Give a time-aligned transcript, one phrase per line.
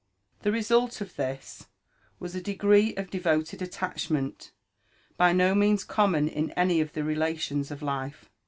[0.39, 1.67] The result of this
[2.19, 4.51] was a degree of devoted attachment
[5.15, 8.27] by no means common in any of the relations of life.